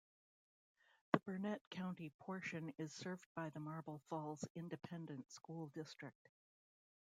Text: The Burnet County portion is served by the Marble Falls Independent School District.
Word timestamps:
The 1.13 1.19
Burnet 1.19 1.61
County 1.69 2.09
portion 2.17 2.73
is 2.79 2.91
served 2.91 3.27
by 3.35 3.51
the 3.51 3.59
Marble 3.59 3.99
Falls 4.09 4.43
Independent 4.55 5.29
School 5.31 5.67
District. 5.67 6.27